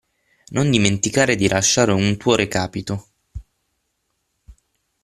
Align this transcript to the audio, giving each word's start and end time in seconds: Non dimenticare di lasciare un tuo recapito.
Non 0.55 0.71
dimenticare 0.71 1.35
di 1.35 1.47
lasciare 1.47 1.91
un 1.91 2.17
tuo 2.17 2.33
recapito. 2.33 3.05